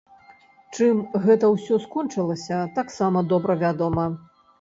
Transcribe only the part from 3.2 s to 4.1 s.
добра вядома.